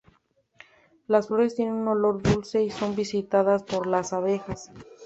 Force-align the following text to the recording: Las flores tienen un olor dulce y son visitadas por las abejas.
Las 1.05 1.27
flores 1.27 1.53
tienen 1.53 1.75
un 1.75 1.87
olor 1.87 2.23
dulce 2.23 2.63
y 2.63 2.71
son 2.71 2.95
visitadas 2.95 3.61
por 3.61 3.85
las 3.85 4.13
abejas. 4.13 4.71